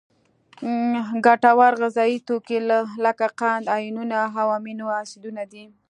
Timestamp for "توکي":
2.27-2.59